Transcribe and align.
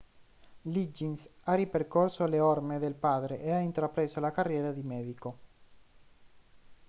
liggins 0.63 1.29
ha 1.43 1.53
ripercorso 1.53 2.25
le 2.25 2.39
orme 2.39 2.79
del 2.79 2.95
padre 2.95 3.39
e 3.39 3.51
ha 3.51 3.59
intrapreso 3.59 4.19
la 4.19 4.31
carriera 4.31 4.71
di 4.71 4.81
medico 4.81 5.37